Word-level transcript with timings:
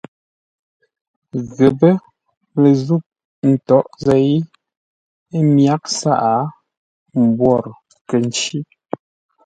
Ghəpə́ 1.55 1.93
lə 2.61 2.71
zûʼ 2.85 3.05
ntǎghʼ 3.49 3.87
zêi, 4.03 4.31
ə́ 5.35 5.41
myǎghʼ 5.55 5.85
sǎʼ, 5.99 6.23
mbwórə 7.23 7.71
kə̂ 8.07 8.17
ncí. 8.27 8.57